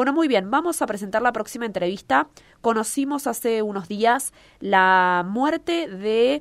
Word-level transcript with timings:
Bueno, 0.00 0.14
muy 0.14 0.28
bien, 0.28 0.50
vamos 0.50 0.80
a 0.80 0.86
presentar 0.86 1.20
la 1.20 1.30
próxima 1.30 1.66
entrevista. 1.66 2.28
Conocimos 2.62 3.26
hace 3.26 3.60
unos 3.60 3.86
días 3.86 4.32
la 4.58 5.26
muerte 5.28 5.88
de 5.88 6.40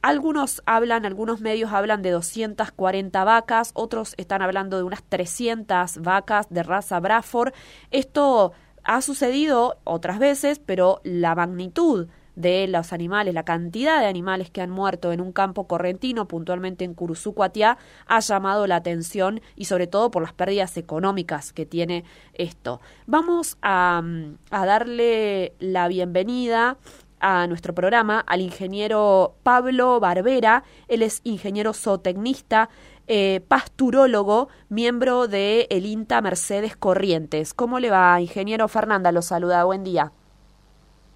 algunos 0.00 0.62
hablan, 0.64 1.04
algunos 1.04 1.42
medios 1.42 1.70
hablan 1.70 2.00
de 2.00 2.12
240 2.12 3.24
vacas, 3.24 3.72
otros 3.74 4.14
están 4.16 4.40
hablando 4.40 4.78
de 4.78 4.84
unas 4.84 5.02
300 5.02 5.98
vacas 5.98 6.46
de 6.48 6.62
raza 6.62 6.98
Braford. 6.98 7.52
Esto 7.90 8.54
ha 8.84 9.00
sucedido 9.02 9.78
otras 9.84 10.18
veces, 10.18 10.60
pero 10.64 11.00
la 11.04 11.34
magnitud 11.34 12.08
de 12.36 12.66
los 12.66 12.92
animales, 12.92 13.32
la 13.32 13.44
cantidad 13.44 14.00
de 14.00 14.06
animales 14.06 14.50
que 14.50 14.60
han 14.60 14.70
muerto 14.70 15.12
en 15.12 15.20
un 15.20 15.32
campo 15.32 15.66
correntino, 15.66 16.26
puntualmente 16.26 16.84
en 16.84 16.94
Curuzucuatiá, 16.94 17.78
ha 18.06 18.20
llamado 18.20 18.66
la 18.66 18.76
atención 18.76 19.40
y 19.56 19.66
sobre 19.66 19.86
todo 19.86 20.10
por 20.10 20.22
las 20.22 20.32
pérdidas 20.32 20.76
económicas 20.76 21.52
que 21.52 21.66
tiene 21.66 22.04
esto. 22.34 22.80
Vamos 23.06 23.56
a, 23.62 24.02
a 24.50 24.66
darle 24.66 25.54
la 25.60 25.88
bienvenida 25.88 26.76
a 27.20 27.46
nuestro 27.46 27.74
programa 27.74 28.20
al 28.20 28.42
ingeniero 28.42 29.36
Pablo 29.42 29.98
Barbera. 29.98 30.64
Él 30.88 31.02
es 31.02 31.20
ingeniero 31.24 31.72
zootecnista, 31.72 32.68
eh, 33.06 33.40
pasturólogo, 33.48 34.48
miembro 34.68 35.28
de 35.28 35.66
el 35.70 35.86
INTA 35.86 36.20
Mercedes 36.20 36.76
Corrientes. 36.76 37.54
¿Cómo 37.54 37.78
le 37.78 37.90
va, 37.90 38.20
ingeniero 38.20 38.68
Fernanda? 38.68 39.12
Lo 39.12 39.22
saluda. 39.22 39.64
Buen 39.64 39.84
día. 39.84 40.12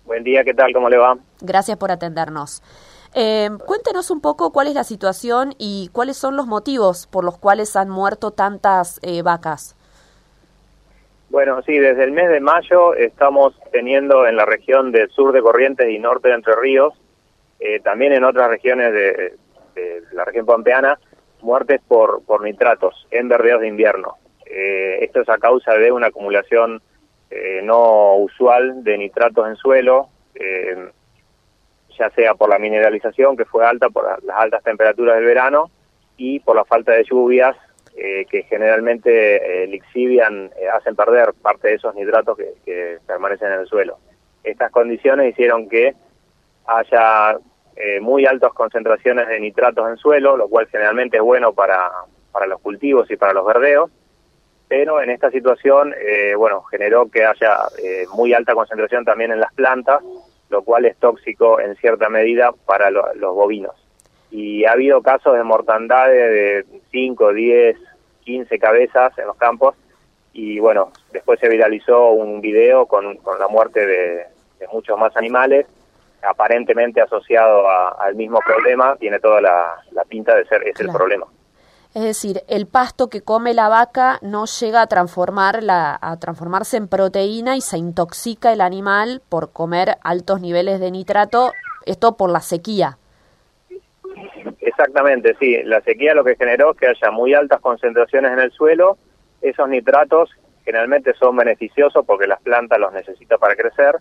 Buen 0.05 0.25
día, 0.25 0.43
¿qué 0.45 0.55
tal? 0.55 0.73
¿Cómo 0.73 0.89
le 0.89 0.97
va? 0.97 1.19
Gracias 1.41 1.77
por 1.77 1.91
atendernos. 1.91 2.63
Eh, 3.15 3.49
cuéntenos 3.67 4.11
un 4.11 4.21
poco 4.21 4.53
cuál 4.53 4.67
es 4.67 4.75
la 4.75 4.85
situación 4.85 5.55
y 5.59 5.91
cuáles 5.93 6.17
son 6.17 6.37
los 6.37 6.47
motivos 6.47 7.07
por 7.07 7.25
los 7.25 7.39
cuales 7.39 7.75
han 7.77 7.89
muerto 7.89 8.31
tantas 8.31 9.01
eh, 9.03 9.23
vacas. 9.23 9.77
Bueno, 11.31 11.61
sí, 11.63 11.79
desde 11.79 12.05
el 12.05 12.13
mes 12.13 12.31
de 12.31 12.41
mayo 12.41 12.95
estamos 12.95 13.55
teniendo 13.71 14.27
en 14.27 14.37
la 14.37 14.47
región 14.47 14.93
del 14.93 15.11
sur 15.11 15.33
de 15.33 15.43
Corrientes 15.43 15.91
y 15.91 15.99
norte 15.99 16.29
de 16.29 16.35
Entre 16.35 16.55
Ríos, 16.57 16.95
eh, 17.61 17.81
también 17.81 18.13
en 18.13 18.25
otras 18.25 18.49
regiones 18.49 18.93
de, 18.93 19.35
la 20.13 20.25
región 20.25 20.47
pampeana, 20.47 20.99
muertes 21.43 21.81
por, 21.87 22.23
por 22.25 22.43
nitratos 22.43 23.07
en 23.11 23.29
verdeos 23.29 23.61
de 23.61 23.69
invierno. 23.69 24.17
Eh, 24.47 24.99
esto 25.03 25.21
es 25.21 25.29
a 25.29 25.39
causa 25.39 25.75
de 25.75 25.93
una 25.93 26.09
acumulación 26.09 26.81
eh, 27.31 27.61
no 27.63 28.17
usual 28.17 28.83
de 28.85 28.99
nitratos 28.99 29.49
en 29.49 29.57
suelo, 29.57 30.09
ya 31.99 32.11
sea 32.11 32.35
por 32.35 32.49
la 32.49 32.61
mineralización 32.61 33.37
que 33.37 33.45
fue 33.45 33.67
alta 33.67 33.91
por 33.91 34.05
las 34.23 34.39
altas 34.39 34.63
temperaturas 34.63 35.17
del 35.17 35.25
verano 35.25 35.69
y 36.17 36.39
por 36.41 36.55
la 36.55 36.65
falta 36.65 36.93
de 36.93 37.05
lluvias 37.05 37.57
eh, 38.01 38.27
que 38.31 38.45
generalmente 38.45 39.65
eh, 39.65 39.67
lixivian, 39.67 40.53
eh, 40.57 40.69
hacen 40.69 40.95
perder 40.95 41.33
parte 41.43 41.67
de 41.67 41.75
esos 41.75 41.93
nitratos 41.97 42.39
que, 42.65 42.99
permanecen 43.05 43.51
en 43.53 43.61
el 43.61 43.67
suelo. 43.67 43.99
Estas 44.45 44.71
condiciones 44.71 45.33
hicieron 45.33 45.69
que 45.69 45.97
haya 46.67 47.39
muy 48.01 48.27
altas 48.27 48.53
concentraciones 48.53 49.29
de 49.29 49.41
nitratos 49.41 49.89
en 49.89 49.97
suelo, 49.97 50.37
lo 50.37 50.49
cual 50.49 50.67
generalmente 50.67 51.17
es 51.17 51.23
bueno 51.23 51.53
para, 51.53 51.91
para 52.33 52.47
los 52.47 52.61
cultivos 52.61 53.11
y 53.11 53.17
para 53.17 53.33
los 53.33 53.47
verdeos, 53.47 53.91
pero 54.69 55.01
en 55.01 55.11
esta 55.11 55.31
situación, 55.31 55.95
bueno, 56.37 56.63
generó 56.65 57.09
que 57.11 57.25
haya 57.25 57.57
muy 58.15 58.35
alta 58.35 58.55
concentración 58.55 59.05
también 59.05 59.33
en 59.33 59.41
las 59.41 59.53
plantas, 59.55 60.03
lo 60.51 60.63
cual 60.63 60.85
es 60.85 60.97
tóxico 60.97 61.61
en 61.61 61.77
cierta 61.77 62.09
medida 62.09 62.53
para 62.67 62.91
los 62.91 63.35
bovinos. 63.35 63.75
Y 64.31 64.65
ha 64.65 64.73
habido 64.73 65.03
casos 65.03 65.37
de 65.37 65.43
mortandad 65.43 66.09
de 66.09 66.65
5, 66.91 67.33
10, 67.33 67.77
15 68.25 68.59
cabezas 68.59 69.17
en 69.19 69.27
los 69.27 69.37
campos. 69.37 69.75
Y 70.33 70.59
bueno, 70.59 70.93
después 71.13 71.41
se 71.41 71.49
viralizó 71.49 72.11
un 72.11 72.41
video 72.41 72.87
con, 72.87 73.17
con 73.19 73.39
la 73.39 73.49
muerte 73.49 73.87
de, 73.87 74.27
muchos 74.73 74.99
más 74.99 75.17
animales, 75.17 75.67
aparentemente 76.23 77.01
asociado 77.01 77.65
al 77.69 78.15
mismo 78.15 78.39
problema, 78.45 78.97
tiene 78.97 79.21
toda 79.21 79.41
la, 79.41 80.05
pinta 80.09 80.35
de 80.35 80.47
ser 80.47 80.63
ese 80.67 80.85
el 80.85 80.91
problema. 80.91 81.27
Es 81.95 82.03
decir, 82.03 82.43
el 82.49 82.67
pasto 82.67 83.09
que 83.09 83.23
come 83.23 83.55
la 83.55 83.69
vaca 83.69 84.19
no 84.21 84.45
llega 84.47 84.83
a 84.83 84.87
transformar 84.87 85.63
la, 85.63 85.99
a 86.01 86.19
transformarse 86.19 86.77
en 86.77 86.89
proteína 86.89 87.57
y 87.57 87.61
se 87.61 87.79
intoxica 87.79 88.53
el 88.53 88.61
animal 88.61 89.23
por 89.29 89.53
comer 89.53 89.97
altos 90.03 90.41
niveles 90.41 90.81
de 90.81 90.91
nitrato, 90.91 91.53
esto 91.87 92.17
por 92.17 92.31
la 92.31 92.41
sequía. 92.41 92.99
Exactamente, 94.61 95.35
sí. 95.41 95.63
La 95.65 95.81
sequía 95.81 96.15
lo 96.15 96.25
que 96.25 96.37
generó 96.37 96.73
es 96.73 96.77
que 96.77 96.89
haya 96.89 97.11
muy 97.11 97.35
altas 97.35 97.61
concentraciones 97.61 98.33
en 98.33 98.39
el 98.39 98.53
suelo. 98.53 98.99
Esos 99.41 99.69
nitratos 99.69 100.31
generalmente 100.65 101.15
son 101.15 101.37
beneficiosos 101.37 102.05
porque 102.05 102.27
las 102.27 102.41
plantas 102.43 102.79
los 102.79 102.93
necesitan 102.93 103.39
para 103.39 103.57
crecer, 103.57 103.97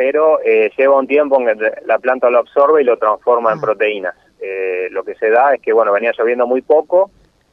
pero 0.00 0.40
eh, 0.42 0.72
lleva 0.78 0.96
un 0.96 1.06
tiempo 1.06 1.38
en 1.38 1.58
que 1.58 1.72
la 1.84 1.98
planta 1.98 2.30
lo 2.30 2.38
absorbe 2.38 2.80
y 2.80 2.84
lo 2.86 2.96
transforma 2.96 3.52
en 3.52 3.58
ah. 3.58 3.60
proteínas. 3.60 4.14
Eh, 4.40 4.88
lo 4.92 5.04
que 5.04 5.14
se 5.16 5.28
da 5.28 5.52
es 5.52 5.60
que, 5.60 5.74
bueno, 5.74 5.92
venía 5.92 6.14
lloviendo 6.18 6.46
muy 6.46 6.62
poco, 6.62 7.10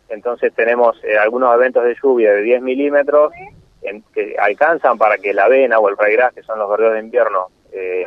entonces 0.07 0.53
tenemos 0.55 0.95
eh, 1.03 1.17
algunos 1.17 1.53
eventos 1.53 1.83
de 1.83 1.97
lluvia 2.01 2.31
de 2.31 2.43
10 2.43 2.61
milímetros 2.61 3.33
en, 3.81 4.01
que 4.13 4.37
alcanzan 4.39 4.97
para 4.97 5.17
que 5.17 5.33
la 5.33 5.43
avena 5.43 5.77
o 5.79 5.89
el 5.89 5.97
raigras, 5.97 6.33
que 6.33 6.41
son 6.43 6.57
los 6.57 6.69
verdes 6.69 6.93
de 6.93 6.99
invierno, 6.99 7.47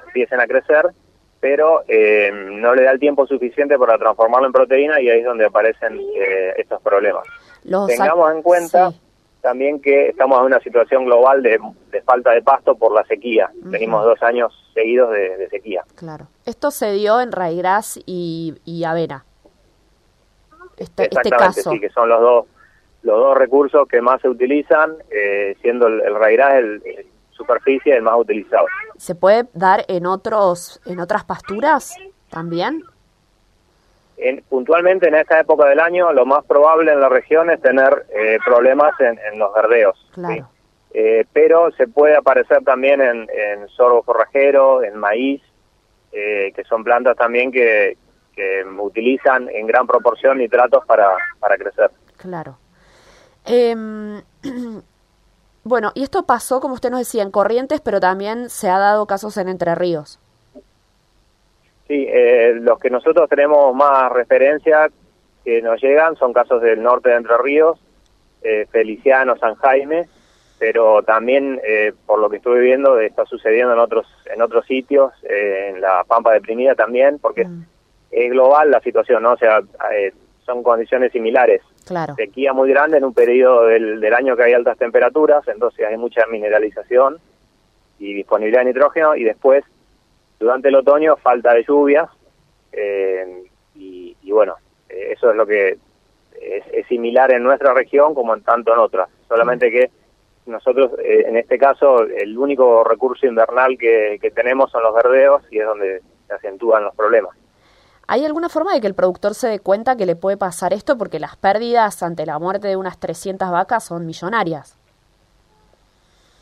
empiecen 0.06 0.40
a 0.40 0.46
crecer, 0.46 0.86
pero 1.38 1.82
eh, 1.86 2.32
no 2.32 2.74
le 2.74 2.84
da 2.84 2.92
el 2.92 2.98
tiempo 2.98 3.26
suficiente 3.26 3.78
para 3.78 3.98
transformarlo 3.98 4.46
en 4.46 4.54
proteína 4.54 5.02
y 5.02 5.10
ahí 5.10 5.18
es 5.18 5.26
donde 5.26 5.44
aparecen 5.44 6.00
eh, 6.16 6.54
estos 6.56 6.80
problemas. 6.80 7.26
Tengamos 7.62 8.32
en 8.32 8.42
cuenta 8.42 8.90
también 9.40 9.80
que 9.80 10.08
estamos 10.08 10.38
en 10.40 10.46
una 10.46 10.60
situación 10.60 11.04
global 11.04 11.42
de, 11.42 11.58
falta 12.04 12.30
de 12.30 12.42
pasto 12.42 12.74
por 12.74 12.92
la 12.92 13.04
sequía. 13.04 13.50
Tenemos 13.70 14.04
dos 14.04 14.22
años 14.22 14.52
seguidos 14.74 15.10
de, 15.12 15.48
sequía. 15.50 15.82
Claro. 15.94 16.28
Esto 16.46 16.70
se 16.70 16.92
dio 16.92 17.20
en 17.20 17.32
raigras 17.32 17.98
y, 18.06 18.54
y 18.64 18.84
avena. 18.84 19.24
Este, 20.76 21.04
este 21.04 21.28
Exactamente, 21.28 21.62
sí, 21.62 21.80
que 21.80 21.90
son 21.90 22.08
los 22.08 22.20
dos 22.20 22.46
los 23.02 23.16
dos 23.16 23.36
recursos 23.36 23.88
que 23.88 24.02
más 24.02 24.20
se 24.20 24.28
utilizan, 24.28 24.94
eh, 25.10 25.56
siendo 25.62 25.86
el, 25.86 26.02
el 26.02 26.16
el, 26.22 26.82
el 26.84 27.06
superficie 27.30 27.96
el 27.96 28.02
más 28.02 28.18
utilizado. 28.18 28.66
¿Se 28.98 29.14
puede 29.14 29.46
dar 29.54 29.84
en 29.88 30.04
otros 30.04 30.80
en 30.84 31.00
otras 31.00 31.24
pasturas 31.24 31.96
también? 32.28 32.84
En, 34.22 34.42
puntualmente 34.48 35.08
en 35.08 35.14
esta 35.14 35.40
época 35.40 35.66
del 35.68 35.80
año 35.80 36.12
lo 36.12 36.26
más 36.26 36.44
probable 36.44 36.92
en 36.92 37.00
la 37.00 37.08
región 37.08 37.50
es 37.50 37.60
tener 37.60 38.06
eh, 38.14 38.38
problemas 38.44 38.92
en, 39.00 39.38
los 39.38 39.52
verdeos. 39.54 40.10
Eh, 40.92 41.24
pero 41.32 41.70
se 41.72 41.86
puede 41.86 42.16
aparecer 42.16 42.62
también 42.64 43.00
en, 43.00 43.28
en 43.30 43.68
sorgo 43.68 44.02
forrajero, 44.02 44.82
en 44.82 44.96
maíz, 44.96 45.40
eh, 46.12 46.52
que 46.54 46.64
son 46.64 46.82
plantas 46.82 47.16
también 47.16 47.52
que, 47.52 47.96
que 48.34 48.64
utilizan 48.78 49.48
en 49.48 49.66
gran 49.66 49.86
proporción 49.86 50.38
nitratos 50.38 50.84
para, 50.86 51.16
para 51.38 51.56
crecer. 51.56 51.90
Claro. 52.16 52.58
Eh, 53.46 53.74
Bueno, 55.62 55.92
y 55.94 56.02
esto 56.02 56.24
pasó, 56.24 56.60
como 56.60 56.74
usted 56.74 56.90
nos 56.90 57.00
decía, 57.00 57.22
en 57.22 57.30
Corrientes, 57.30 57.82
pero 57.82 58.00
también 58.00 58.48
se 58.48 58.70
ha 58.70 58.78
dado 58.78 59.06
casos 59.06 59.36
en 59.36 59.48
Entre 59.48 59.74
Ríos. 59.74 60.18
Sí, 61.90 62.06
eh, 62.08 62.52
los 62.60 62.78
que 62.78 62.88
nosotros 62.88 63.28
tenemos 63.28 63.74
más 63.74 64.12
referencia 64.12 64.88
que 65.44 65.60
nos 65.60 65.82
llegan 65.82 66.14
son 66.14 66.32
casos 66.32 66.62
del 66.62 66.80
norte 66.80 67.08
de 67.08 67.16
Entre 67.16 67.36
Ríos, 67.36 67.80
eh, 68.42 68.68
Feliciano, 68.70 69.36
San 69.38 69.56
Jaime, 69.56 70.08
pero 70.60 71.02
también 71.02 71.60
eh, 71.66 71.92
por 72.06 72.20
lo 72.20 72.30
que 72.30 72.36
estuve 72.36 72.60
viendo 72.60 73.00
está 73.00 73.24
sucediendo 73.26 73.72
en 73.72 73.80
otros 73.80 74.06
en 74.32 74.40
otros 74.40 74.66
sitios, 74.66 75.12
en 75.24 75.80
la 75.80 76.04
Pampa 76.04 76.32
deprimida 76.32 76.76
también, 76.76 77.18
porque 77.18 77.44
mm. 77.44 77.64
es 78.12 78.30
global 78.30 78.70
la 78.70 78.80
situación, 78.82 79.24
¿no? 79.24 79.32
O 79.32 79.36
sea, 79.36 79.60
son 80.46 80.62
condiciones 80.62 81.10
similares. 81.10 81.60
Claro. 81.88 82.14
Sequía 82.14 82.52
muy 82.52 82.70
grande 82.70 82.98
en 82.98 83.04
un 83.04 83.14
periodo 83.14 83.64
del, 83.64 84.00
del 84.00 84.14
año 84.14 84.36
que 84.36 84.44
hay 84.44 84.52
altas 84.52 84.78
temperaturas, 84.78 85.42
entonces 85.48 85.84
hay 85.84 85.96
mucha 85.96 86.24
mineralización 86.26 87.16
y 87.98 88.14
disponibilidad 88.14 88.60
de 88.60 88.66
nitrógeno, 88.66 89.16
y 89.16 89.24
después, 89.24 89.64
durante 90.40 90.68
el 90.68 90.74
otoño, 90.74 91.16
falta 91.16 91.52
de 91.52 91.64
lluvias, 91.64 92.08
eh, 92.72 93.44
y, 93.74 94.32
bueno, 94.32 94.56
eh, 94.88 95.12
eso 95.12 95.30
es 95.30 95.36
lo 95.36 95.46
que 95.46 95.78
es, 96.40 96.86
similar 96.88 97.32
en 97.32 97.42
nuestra 97.42 97.72
región 97.74 98.14
como 98.14 98.34
en 98.34 98.42
tanto 98.42 98.72
en 98.72 98.78
otras, 98.80 99.08
solamente 99.28 99.70
que 99.70 99.90
nosotros, 100.46 100.92
eh, 100.98 101.24
en 101.26 101.36
este 101.36 101.58
caso, 101.58 102.02
el 102.02 102.36
único 102.36 102.82
recurso 102.82 103.26
invernal 103.26 103.76
que, 103.78 104.18
que 104.20 104.30
tenemos 104.30 104.70
son 104.70 104.82
los 104.82 104.94
verdeos 104.94 105.42
y 105.50 105.58
es 105.58 105.66
donde 105.66 106.00
se 106.26 106.34
acentúan 106.34 106.84
los 106.84 106.94
problemas. 106.94 107.36
¿Hay 108.06 108.24
alguna 108.24 108.48
forma 108.48 108.74
de 108.74 108.80
que 108.80 108.88
el 108.88 108.94
productor 108.94 109.34
se 109.34 109.48
dé 109.48 109.60
cuenta 109.60 109.96
que 109.96 110.06
le 110.06 110.16
puede 110.16 110.36
pasar 110.36 110.72
esto? 110.72 110.98
Porque 110.98 111.20
las 111.20 111.36
pérdidas 111.36 112.02
ante 112.02 112.26
la 112.26 112.38
muerte 112.40 112.66
de 112.66 112.76
unas 112.76 112.98
300 112.98 113.50
vacas 113.50 113.84
son 113.84 114.04
millonarias. 114.06 114.76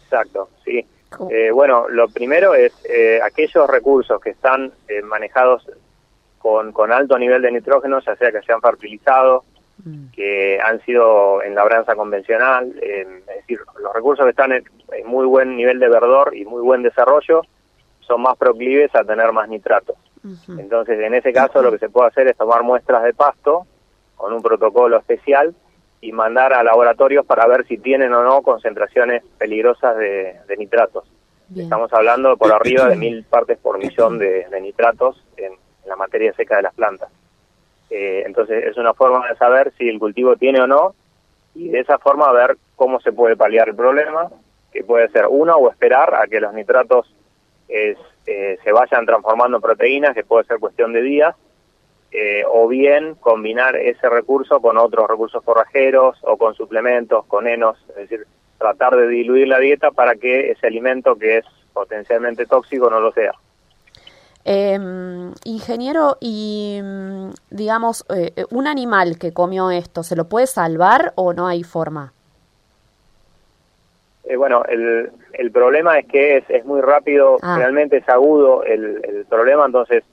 Exacto, 0.05 0.49
sí. 0.65 0.87
Eh, 1.31 1.51
bueno, 1.51 1.89
lo 1.89 2.09
primero 2.09 2.55
es 2.55 2.73
eh, 2.85 3.21
aquellos 3.23 3.69
recursos 3.69 4.21
que 4.21 4.31
están 4.31 4.73
eh, 4.89 5.03
manejados 5.03 5.69
con, 6.39 6.73
con 6.73 6.93
alto 6.93 7.19
nivel 7.19 7.43
de 7.43 7.53
nitrógeno, 7.53 7.99
ya 8.01 8.15
sea 8.17 8.31
que 8.31 8.43
sean 8.43 8.61
fertilizados, 8.61 9.45
mm. 9.85 10.11
que 10.13 10.61
han 10.61 10.81
sido 10.83 11.43
en 11.43 11.55
labranza 11.55 11.97
convencional, 11.97 12.75
es 12.81 13.27
decir, 13.27 13.59
los 13.81 13.93
recursos 13.95 14.25
que 14.25 14.31
están 14.31 14.53
muy 15.07 15.27
buen 15.27 15.57
nivel 15.57 15.79
de 15.79 15.89
verdor 15.89 16.37
y 16.37 16.45
muy 16.45 16.63
buen 16.63 16.83
desarrollo, 16.83 17.43
son 18.01 18.23
más 18.23 18.37
proclives 18.37 18.95
a 18.95 19.05
tener 19.05 19.33
más 19.33 19.49
nitratos. 19.49 19.97
Entonces, 20.59 21.01
en 21.01 21.15
ese 21.15 21.33
caso, 21.33 21.63
lo 21.63 21.71
que 21.71 21.79
se 21.79 21.89
puede 21.89 22.09
hacer 22.09 22.27
es 22.29 22.37
tomar 22.37 22.63
muestras 22.63 23.03
de 23.05 23.15
pasto 23.15 23.67
con 24.17 24.33
un 24.33 24.43
protocolo 24.43 24.99
especial 24.99 25.55
y 26.01 26.13
mandar 26.13 26.53
a 26.53 26.63
laboratorios 26.63 27.27
para 27.27 27.47
ver 27.47 27.67
si 27.67 27.79
tienen 27.79 28.13
o 28.13 28.23
no 28.23 28.43
concentraciones 28.43 29.23
peligrosas 29.39 29.97
de, 29.97 30.37
nitratos. 30.57 31.05
Estamos 31.57 31.93
hablando 31.93 32.37
por 32.37 32.53
arriba 32.53 32.87
de 32.89 32.97
mil 32.97 33.25
partes 33.25 33.59
por 33.59 33.79
millón 33.79 34.19
de, 34.19 34.47
nitratos 34.61 35.25
en, 35.37 35.55
la 35.87 35.97
materia 35.97 36.35
seca 36.35 36.57
de 36.57 36.63
las 36.63 36.75
plantas. 36.75 37.09
Eh, 37.89 38.23
entonces 38.27 38.65
es 38.65 38.77
una 38.77 38.93
forma 38.93 39.27
de 39.27 39.37
saber 39.37 39.73
si 39.79 39.89
el 39.89 39.99
cultivo 39.99 40.37
tiene 40.37 40.61
o 40.61 40.67
no 40.67 40.95
y 41.55 41.71
de 41.71 41.81
esa 41.81 41.99
forma 41.99 42.31
ver 42.33 42.59
cómo 42.77 43.01
se 43.01 43.11
puede 43.11 43.37
paliar 43.37 43.71
el 43.71 43.75
problema, 43.75 44.29
que 44.71 44.85
puede 44.85 45.09
ser 45.09 45.27
uno 45.29 45.57
o 45.57 45.71
esperar 45.71 46.15
a 46.15 46.27
que 46.27 46.41
los 46.41 46.53
nitratos 46.53 47.11
eh, 47.69 47.97
se 48.25 48.73
vayan 48.73 49.07
transformando 49.07 49.57
en 49.57 49.63
proteínas, 49.63 50.15
que 50.15 50.25
puede 50.25 50.45
ser 50.45 50.59
cuestión 50.59 50.93
de 50.93 51.01
días, 51.01 51.35
eh, 52.11 52.43
o 52.51 52.67
bien 52.69 53.17
combinar 53.17 53.77
ese 53.77 54.09
recurso 54.09 54.61
con 54.61 54.79
otros 54.79 55.09
recursos 55.09 55.45
forrajeros 55.45 56.17
o 56.23 56.37
con 56.37 56.55
suplementos, 56.55 57.27
con 57.27 57.47
enos, 57.47 57.77
es 57.91 58.09
decir, 58.09 58.27
tratar 58.59 58.97
de 58.97 59.09
diluir 59.09 59.49
la 59.49 59.59
dieta 59.59 59.91
para 59.91 60.15
que 60.15 60.51
ese 60.51 60.67
alimento 60.67 61.17
que 61.17 61.39
es 61.39 61.45
potencialmente 61.73 62.47
tóxico 62.47 62.89
no 62.89 63.01
lo 63.01 63.13
sea. 63.13 63.33
Em, 64.45 65.33
ingeniero, 65.45 66.17
y 66.21 66.81
digamos, 67.51 68.07
eh, 68.15 68.33
un 68.51 68.67
animal 68.67 69.19
que 69.19 69.35
comió 69.35 69.71
esto, 69.71 70.03
¿se 70.03 70.17
lo 70.17 70.29
puede 70.29 70.47
salvar 70.47 71.13
o 71.17 71.35
no 71.35 71.47
hay 71.47 71.63
forma? 71.63 72.15
Eh, 74.25 74.37
bueno, 74.37 74.63
el, 74.69 75.11
el 75.35 75.51
problema 75.53 75.99
es 75.99 76.07
que 76.07 76.39
es, 76.39 76.45
es 76.49 76.65
muy 76.65 76.81
rápido, 76.81 77.37
ah. 77.43 77.57
realmente 77.59 77.99
es 77.99 78.09
agudo 78.09 78.65
el, 78.65 79.03
el 79.05 79.27
problema, 79.27 79.67
entonces 79.67 80.05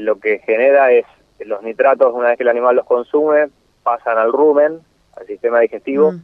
lo 0.00 0.18
que 0.18 0.38
genera 0.38 0.90
es 0.90 1.04
los 1.40 1.62
nitratos, 1.62 2.14
una 2.14 2.28
vez 2.28 2.36
que 2.36 2.44
el 2.44 2.48
animal 2.48 2.76
los 2.76 2.86
consume, 2.86 3.48
pasan 3.82 4.18
al 4.18 4.32
rumen, 4.32 4.80
al 5.16 5.26
sistema 5.26 5.60
digestivo. 5.60 6.12
Mm. 6.12 6.22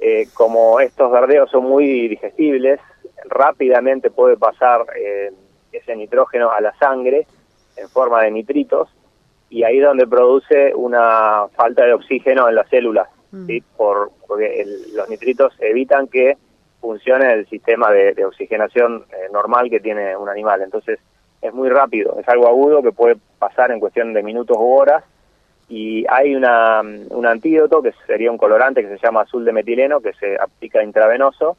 Eh, 0.00 0.28
como 0.34 0.80
estos 0.80 1.10
verdeos 1.10 1.50
son 1.50 1.64
muy 1.64 2.08
digestibles, 2.08 2.80
rápidamente 3.24 4.10
puede 4.10 4.36
pasar 4.36 4.84
eh, 4.96 5.32
ese 5.72 5.96
nitrógeno 5.96 6.50
a 6.50 6.60
la 6.60 6.72
sangre 6.78 7.26
en 7.76 7.88
forma 7.88 8.22
de 8.22 8.30
nitritos 8.30 8.88
y 9.50 9.64
ahí 9.64 9.78
es 9.78 9.84
donde 9.84 10.06
produce 10.06 10.74
una 10.74 11.46
falta 11.54 11.84
de 11.84 11.94
oxígeno 11.94 12.48
en 12.48 12.54
las 12.54 12.68
células, 12.68 13.08
mm. 13.32 13.46
¿sí? 13.46 13.62
Por, 13.76 14.10
porque 14.26 14.66
los 14.94 15.08
nitritos 15.08 15.54
evitan 15.60 16.06
que 16.06 16.36
funcione 16.80 17.32
el 17.32 17.48
sistema 17.48 17.90
de, 17.90 18.24
oxigenación 18.24 19.04
eh, 19.10 19.28
normal 19.32 19.68
que 19.68 19.80
tiene 19.80 20.16
un 20.16 20.28
animal. 20.28 20.62
Entonces, 20.62 21.00
es 21.40 21.54
muy 21.54 21.68
rápido, 21.68 22.16
es 22.20 22.28
algo 22.28 22.48
agudo 22.48 22.82
que 22.82 22.92
puede 22.92 23.16
pasar 23.38 23.70
en 23.70 23.80
cuestión 23.80 24.12
de 24.12 24.22
minutos 24.22 24.56
u 24.58 24.72
horas 24.72 25.04
y 25.68 26.04
hay 26.08 26.34
una, 26.34 26.80
un 26.80 27.26
antídoto 27.26 27.82
que 27.82 27.92
sería 28.06 28.30
un 28.30 28.38
colorante 28.38 28.82
que 28.82 28.88
se 28.88 28.98
llama 29.04 29.22
azul 29.22 29.44
de 29.44 29.52
metileno 29.52 30.00
que 30.00 30.14
se 30.14 30.36
aplica 30.36 30.82
intravenoso, 30.82 31.56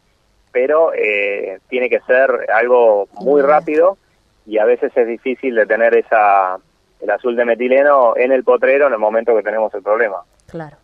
pero 0.52 0.92
eh, 0.94 1.60
tiene 1.70 1.90
que 1.90 2.00
ser 2.02 2.48
algo 2.54 3.08
muy 3.22 3.42
rápido 3.42 3.98
y 4.46 4.58
a 4.58 4.66
veces 4.66 4.92
es 4.96 5.08
difícil 5.08 5.56
de 5.56 5.66
tener 5.66 5.96
esa 5.96 6.58
el 7.00 7.10
azul 7.10 7.36
de 7.36 7.46
metileno 7.46 8.14
en 8.18 8.32
el 8.32 8.44
potrero 8.44 8.88
en 8.88 8.94
el 8.94 9.00
momento 9.00 9.36
que 9.36 9.44
tenemos 9.44 9.74
el 9.74 9.82
problema. 9.82 10.18
Claro. 10.48 10.78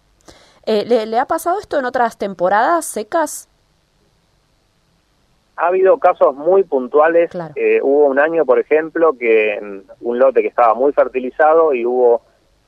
Eh, 0.65 0.85
¿le, 0.85 1.05
¿Le 1.05 1.19
ha 1.19 1.25
pasado 1.25 1.59
esto 1.59 1.77
en 1.77 1.85
otras 1.85 2.17
temporadas 2.17 2.85
secas? 2.85 3.49
Ha 5.57 5.67
habido 5.67 5.97
casos 5.99 6.35
muy 6.35 6.63
puntuales. 6.63 7.31
Eh, 7.55 7.79
hubo 7.81 8.05
un 8.07 8.19
año, 8.19 8.45
por 8.45 8.59
ejemplo, 8.59 9.13
que 9.17 9.59
un 10.01 10.19
lote 10.19 10.41
que 10.41 10.49
estaba 10.49 10.73
muy 10.73 10.91
fertilizado 10.91 11.73
y 11.73 11.85
hubo 11.85 12.21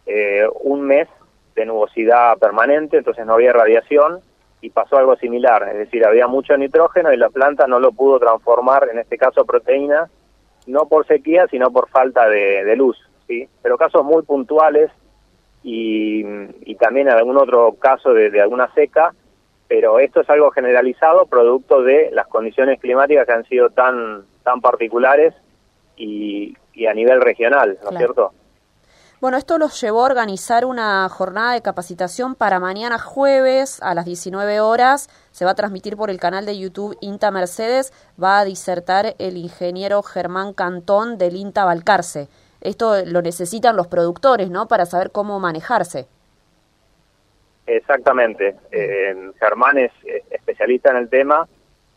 eh, 0.06 0.48
un 0.62 0.82
mes 0.82 1.08
de 1.56 1.66
nubosidad 1.66 2.38
permanente, 2.38 2.98
entonces 2.98 3.26
no 3.26 3.34
había 3.34 3.52
radiación 3.52 4.22
y 4.62 4.70
pasó 4.70 4.98
algo 4.98 5.18
similar. 5.18 5.68
Es 5.70 5.78
decir, 5.78 6.06
había 6.06 6.28
mucho 6.28 6.56
nitrógeno 6.56 7.12
y 7.12 7.18
la 7.18 7.30
planta 7.30 7.68
no 7.68 7.80
lo 7.80 7.92
pudo 7.92 8.20
transformar, 8.20 8.88
en 8.90 9.00
este 9.00 9.18
caso 9.18 9.46
proteína, 9.46 10.10
no 10.68 10.88
por 10.88 11.06
sequía, 11.08 11.48
sino 11.48 11.72
por 11.72 11.90
falta 11.90 12.30
de, 12.30 12.76
luz. 12.78 12.98
¿sí? 13.28 13.50
Pero 13.62 13.78
casos 13.78 14.06
muy 14.06 14.24
puntuales 14.24 14.92
y, 15.62 16.24
y 16.62 16.76
también 16.76 17.10
algún 17.10 17.38
otro 17.38 17.74
caso 17.74 18.14
de, 18.14 18.30
de 18.30 18.42
alguna 18.42 18.74
seca 18.74 19.14
pero 19.68 20.00
esto 20.00 20.22
es 20.22 20.30
algo 20.30 20.52
generalizado 20.52 21.26
producto 21.26 21.82
de 21.84 22.10
las 22.12 22.28
condiciones 22.28 22.80
climáticas 22.80 23.26
que 23.26 23.34
han 23.34 23.46
sido 23.46 23.70
tan 23.70 24.26
tan 24.44 24.62
particulares 24.62 25.34
y, 25.98 26.56
a 26.88 26.94
nivel 26.94 27.22
regional, 27.22 27.78
¿no 27.84 27.90
es 27.90 27.98
cierto? 27.98 28.32
Bueno, 29.20 29.36
esto 29.38 29.58
los 29.58 29.82
llevó 29.82 30.04
a 30.04 30.06
organizar 30.06 30.64
una 30.64 31.10
jornada 31.10 31.54
de 31.54 31.64
capacitación 31.64 32.36
para 32.36 32.60
mañana 32.60 33.00
jueves 33.00 33.82
a 33.82 33.96
las 33.96 34.06
19 34.06 34.62
horas. 34.62 35.10
Se 35.32 35.44
va 35.44 35.52
a 35.52 35.56
transmitir 35.56 35.98
por 35.98 36.12
el 36.12 36.20
canal 36.20 36.46
de 36.46 36.58
YouTube 36.58 36.96
INTA 37.02 37.32
Mercedes. 37.32 37.92
Va 38.22 38.40
a 38.40 38.46
disertar 38.46 39.16
el 39.18 39.38
ingeniero 39.38 40.04
Germán 40.04 40.54
Cantón 40.54 41.18
del 41.18 41.36
INTA 41.36 41.66
Balcarce. 41.66 42.30
Esto 42.62 43.04
lo 43.06 43.24
necesitan 43.24 43.76
los 43.76 43.88
productores, 43.88 44.52
¿no? 44.52 44.68
Para 44.68 44.86
saber 44.86 45.12
cómo 45.12 45.40
manejarse. 45.40 46.08
Exactamente. 47.68 48.56
Eh, 48.72 49.32
Germán 49.40 49.78
es 49.78 49.92
especialista 50.32 50.90
en 50.92 50.98
el 50.98 51.10
tema 51.10 51.48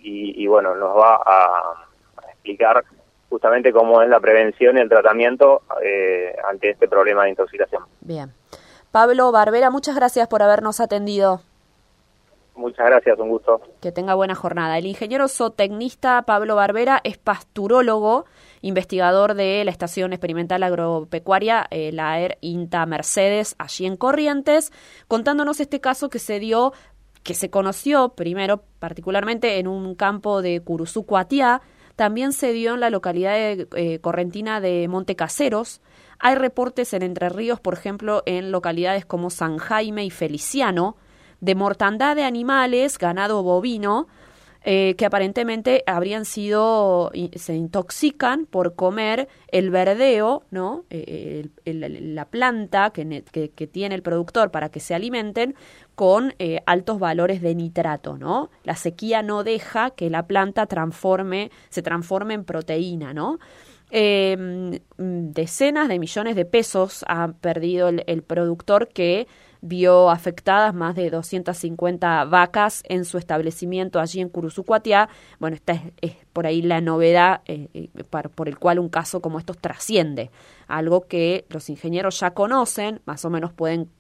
y, 0.03 0.47
bueno, 0.47 0.75
nos 0.75 0.97
va 0.97 1.17
a, 1.25 1.87
explicar 2.33 2.85
justamente 3.29 3.73
cómo 3.73 4.03
es 4.03 4.09
la 4.09 4.19
prevención 4.19 4.79
y 4.79 4.81
el 4.81 4.89
tratamiento 4.89 5.63
eh, 5.83 6.35
ante 6.49 6.71
este 6.71 6.89
problema 6.89 7.25
de 7.25 7.31
intoxicación. 7.31 7.85
Bien. 8.01 8.33
Pablo 8.91 9.31
Barbera, 9.31 9.71
muchas 9.71 9.95
gracias 9.95 10.27
por 10.27 10.43
habernos 10.43 10.81
atendido. 10.81 11.43
Muchas 12.57 12.87
gracias, 12.87 13.19
un 13.19 13.29
gusto. 13.29 13.61
Que 13.81 13.93
tenga 13.93 14.15
buena 14.15 14.35
jornada. 14.35 14.77
El 14.79 14.87
ingeniero 14.87 15.29
zootecnista 15.29 16.23
Pablo 16.23 16.57
Barbera 16.57 17.01
es 17.05 17.17
pasturólogo, 17.17 18.27
investigador 18.63 19.35
de 19.35 19.65
la 19.65 19.71
Estación 19.71 20.13
Experimental 20.13 20.63
Agropecuaria, 20.63 21.67
eh, 21.71 21.93
la 21.93 22.13
AER 22.13 22.39
INTA 22.41 22.85
Mercedes, 22.87 23.55
allí 23.59 23.87
en 23.87 23.97
Corrientes, 23.97 24.73
contándonos 25.09 25.61
este 25.61 25.81
caso 25.81 26.11
que 26.11 26.19
se 26.19 26.41
dio, 26.41 26.73
que 27.23 27.35
se 27.35 27.51
conoció 27.51 28.11
primero 28.11 28.65
particularmente 28.79 29.59
en 29.59 29.67
un 29.67 29.95
campo 29.95 30.43
de 30.43 30.61
Curuzucuatiá, 30.61 31.63
también 31.97 32.33
se 32.33 32.53
dio 32.53 32.75
en 32.75 32.81
la 32.81 32.89
localidad 32.89 33.37
eh, 33.37 33.99
correntina 34.01 34.61
de 34.61 34.89
Montecaseros. 34.89 35.83
Hay 36.19 36.35
reportes 36.35 36.95
en 36.95 37.03
Entre 37.03 37.29
Ríos, 37.29 37.61
por 37.61 37.75
ejemplo, 37.75 38.23
en 38.25 38.53
localidades 38.53 39.05
como 39.05 39.29
San 39.29 39.59
Jaime 39.59 40.05
y 40.05 40.11
Feliciano, 40.11 40.97
de 41.41 41.55
mortandad 41.55 42.17
de 42.17 42.25
animales, 42.25 42.99
ganado 42.99 43.43
bovino, 43.43 44.09
eh, 44.63 44.95
que 44.99 45.07
aparentemente 45.07 45.83
habrían 45.87 46.27
sido, 46.27 47.11
se 47.35 47.55
intoxican 47.55 48.45
por 48.45 48.75
comer 48.75 49.27
el 49.49 49.71
verdeo, 49.71 50.43
¿no? 50.51 50.85
Eh, 50.91 51.49
la 51.65 52.27
planta 52.27 52.91
que, 52.91 53.25
que, 53.25 53.67
tiene 53.67 53.95
el 53.95 54.03
productor 54.03 54.51
para 54.51 54.69
que 54.69 54.81
se 54.81 54.95
alimenten 54.95 55.55
con 55.95 56.35
eh, 56.39 56.61
altos 56.67 56.99
valores 56.99 57.41
de 57.41 57.55
nitrato, 57.55 58.19
¿no? 58.19 58.51
La 58.63 58.77
sequía 58.77 59.23
no 59.23 59.45
deja 59.45 59.93
que 59.93 60.11
la 60.11 60.27
planta 60.27 60.67
transforme, 60.67 61.51
se 61.71 61.81
transforme 61.81 62.35
en 62.35 62.45
proteína, 62.45 63.15
¿no? 63.15 63.39
Em, 63.91 64.79
decenas 64.99 65.89
de 65.89 65.99
millones 65.99 66.37
de 66.37 66.45
pesos 66.45 67.03
ha 67.09 67.33
perdido 67.33 67.89
el 67.89 68.23
productor 68.23 68.89
que 68.89 69.27
vio 69.63 70.11
afectadas 70.11 70.75
más 70.75 70.95
de 70.95 71.11
250 71.11 72.25
vacas 72.25 72.83
en 72.89 73.05
su 73.05 73.19
establecimiento 73.19 74.01
allí 74.01 74.21
en 74.21 74.29
Curuzucuatiá. 74.29 75.09
Bueno, 75.39 75.57
esta 75.57 75.81
es, 76.01 76.15
por 76.33 76.47
ahí 76.47 76.63
la 76.63 76.81
novedad 76.81 77.43
eh, 77.47 77.69
eh, 77.75 77.89
por 78.35 78.49
el 78.49 78.59
cual 78.59 78.79
un 78.79 78.89
caso 78.89 79.21
como 79.21 79.39
estos 79.39 79.59
trasciende, 79.59 80.31
algo 80.67 81.07
que 81.07 81.45
los 81.51 81.69
ingenieros 81.69 82.21
ya 82.21 82.33
conocen, 82.33 83.01
más 83.05 83.25
o 83.25 83.31
menos 83.31 83.53
pueden 83.53 83.91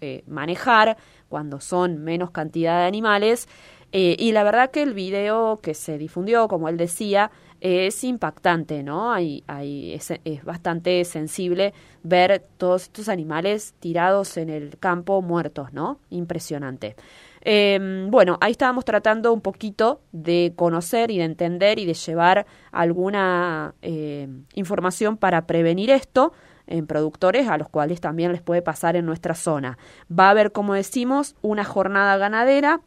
eh, 0.00 0.24
manejar 0.26 0.96
cuando 1.28 1.60
son 1.60 2.02
menos 2.02 2.30
cantidad 2.30 2.80
de 2.80 2.86
animales. 2.86 3.48
y 3.92 4.30
la 4.32 4.44
verdad 4.44 4.70
que 4.70 4.82
el 4.82 4.94
video 4.94 5.58
que 5.60 5.74
se 5.74 5.98
difundió, 5.98 6.46
como 6.46 6.68
él 6.68 6.76
decía, 6.76 7.32
es 7.60 8.04
impactante, 8.04 8.82
¿no? 8.82 9.12
Hay, 9.12 9.44
hay, 9.46 9.92
es, 9.94 10.44
bastante 10.44 11.04
sensible 11.04 11.74
ver 12.02 12.44
todos 12.56 12.84
estos 12.84 13.08
animales 13.08 13.74
tirados 13.80 14.36
en 14.36 14.48
el 14.48 14.78
campo 14.78 15.20
muertos, 15.22 15.72
¿no? 15.72 16.00
Impresionante. 16.10 16.96
Em, 17.42 18.10
bueno, 18.10 18.38
ahí 18.40 18.52
estábamos 18.52 18.84
tratando 18.84 19.32
un 19.32 19.40
poquito 19.40 20.02
de 20.12 20.52
conocer 20.56 21.10
y 21.10 21.18
de 21.18 21.24
entender 21.24 21.78
y 21.78 21.86
de 21.86 21.94
llevar 21.94 22.46
alguna 22.72 23.74
eh, 23.82 24.28
información 24.54 25.16
para 25.16 25.46
prevenir 25.46 25.90
esto 25.90 26.32
en 26.66 26.86
productores 26.86 27.48
a 27.48 27.58
los 27.58 27.68
cuales 27.68 28.00
también 28.00 28.32
les 28.32 28.42
puede 28.42 28.62
pasar 28.62 28.96
en 28.96 29.04
nuestra 29.04 29.34
zona. 29.34 29.78
Va 30.10 30.28
a 30.28 30.30
haber, 30.30 30.52
como 30.52 30.74
decimos, 30.74 31.34
una 31.42 31.64
jornada 31.64 32.16
ganadera 32.16 32.80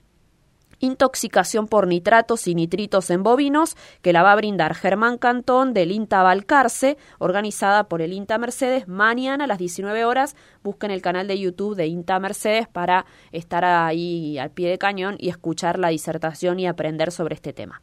intoxicación 0.84 1.68
por 1.68 1.88
nitratos 1.88 2.48
y 2.48 2.56
nitritos 2.56 3.10
en 3.10 3.24
bovinos, 3.24 3.78
que 4.02 4.14
la 4.14 4.22
va 4.22 4.34
a 4.34 4.36
brindar 4.36 4.76
Germán 4.76 5.18
Cantón 5.18 5.74
del 5.74 5.92
INTA 5.92 6.24
Valcarce, 6.24 6.98
organizada 7.20 7.86
por 7.86 8.02
el 8.02 8.14
INTA 8.14 8.38
Mercedes, 8.38 8.88
mañana 8.88 9.46
a 9.46 9.48
las 9.48 9.58
19 9.58 10.04
horas. 10.04 10.36
Busquen 10.62 10.92
el 10.92 11.02
canal 11.02 11.28
de 11.28 11.40
YouTube 11.40 11.76
de 11.76 11.88
INTA 11.88 12.20
Mercedes 12.20 12.68
para 12.68 13.06
estar 13.32 13.64
ahí 13.64 14.38
al 14.38 14.52
pie 14.52 14.70
de 14.70 14.78
cañón 14.78 15.16
y 15.20 15.30
escuchar 15.30 15.80
la 15.80 15.88
disertación 15.88 16.60
y 16.60 16.68
aprender 16.68 17.12
sobre 17.12 17.36
este 17.36 17.54
tema. 17.54 17.82